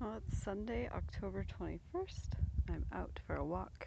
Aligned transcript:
Well, 0.00 0.14
it's 0.26 0.42
Sunday, 0.42 0.88
October 0.94 1.44
21st. 1.60 2.30
I'm 2.70 2.86
out 2.90 3.20
for 3.26 3.36
a 3.36 3.44
walk. 3.44 3.86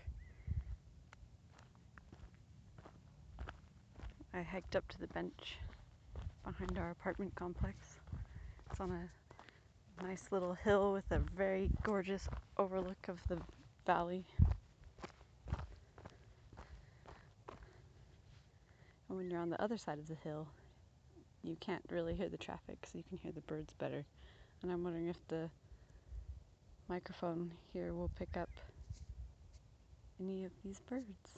I 4.31 4.44
hiked 4.44 4.76
up 4.76 4.88
to 4.89 4.99
the 4.99 5.07
bench 5.07 5.57
behind 6.46 6.78
our 6.78 6.91
apartment 6.91 7.34
complex. 7.34 7.96
It's 8.70 8.79
on 8.79 8.91
a 8.91 10.04
nice 10.04 10.26
little 10.29 10.54
hill 10.54 10.94
with 10.94 11.10
a 11.10 11.18
very 11.36 11.72
gorgeous 11.81 12.30
overlook 12.60 13.08
of 13.08 13.18
the 13.28 13.40
valley. 13.88 14.24
And 19.09 19.18
when 19.18 19.32
you're 19.32 19.41
on 19.41 19.50
the 19.50 19.59
other 19.59 19.80
side 19.80 19.98
of 19.98 20.08
the 20.08 20.18
hill, 20.23 20.48
you 21.41 21.58
can't 21.59 21.84
really 21.90 22.14
hear 22.14 22.30
the 22.30 22.38
traffic, 22.38 22.86
so 22.86 23.00
you 23.00 23.04
can 23.09 23.18
hear 23.18 23.32
the 23.32 23.41
birds 23.41 23.73
better. 23.80 24.05
And 24.62 24.72
I'm 24.72 24.84
wondering 24.84 25.08
if 25.08 25.18
the 25.27 25.50
microphone 26.90 27.52
here 27.71 27.94
will 27.94 28.12
pick 28.17 28.38
up 28.38 28.49
any 30.20 30.45
of 30.45 30.52
these 30.63 30.80
birds. 30.81 31.38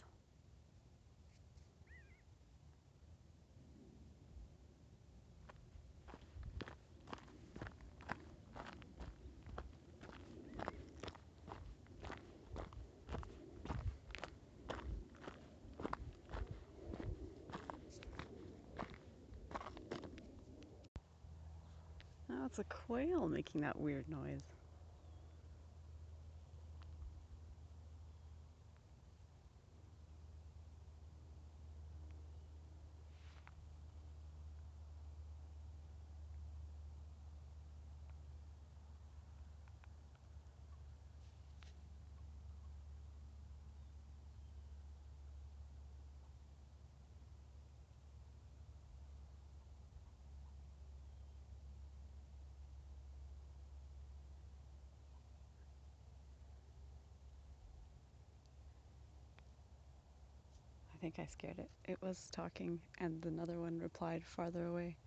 It's 22.56 22.60
a 22.62 22.74
quail 22.74 23.28
making 23.28 23.60
that 23.62 23.78
weird 23.78 24.08
noise. 24.08 24.55
Think 61.06 61.20
I 61.20 61.26
scared 61.32 61.60
it. 61.60 61.70
It 61.88 62.02
was 62.02 62.30
talking, 62.32 62.80
and 63.00 63.24
another 63.28 63.60
one 63.60 63.78
replied 63.78 64.24
farther 64.26 64.66
away. 64.66 64.98